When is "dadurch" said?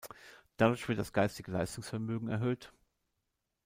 0.57-0.87